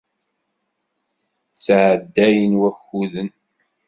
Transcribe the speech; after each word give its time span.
Ttɛeddayen 1.55 2.53
wakuden. 2.61 3.29